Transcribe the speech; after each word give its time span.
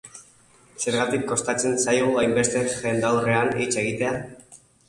Zergatik 0.85 1.27
kostatzen 1.33 1.77
zaigu 1.83 2.17
hainbeste 2.23 2.65
jendaurrean 2.87 3.55
hitz 3.63 3.73
egitea? 3.87 4.19